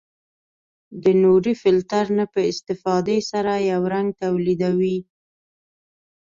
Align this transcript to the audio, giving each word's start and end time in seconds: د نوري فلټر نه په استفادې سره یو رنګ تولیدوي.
د 1.03 1.05
نوري 1.23 1.53
فلټر 1.61 2.05
نه 2.17 2.25
په 2.33 2.41
استفادې 2.51 3.19
سره 3.31 3.53
یو 3.71 3.81
رنګ 3.93 4.07
تولیدوي. 4.23 4.97